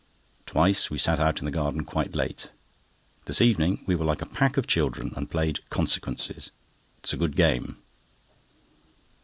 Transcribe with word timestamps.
Twice 0.47 0.89
we 0.89 0.97
sat 0.97 1.19
out 1.19 1.37
in 1.37 1.45
the 1.45 1.51
garden 1.51 1.83
quite 1.83 2.15
late. 2.15 2.49
This 3.25 3.39
evening 3.39 3.83
we 3.85 3.93
were 3.93 4.03
like 4.03 4.23
a 4.23 4.25
pack 4.25 4.57
of 4.57 4.65
children, 4.65 5.13
and 5.15 5.29
played 5.29 5.59
"consequences." 5.69 6.49
It 7.03 7.07
is 7.07 7.13
a 7.13 7.17
good 7.17 7.35
game. 7.35 7.77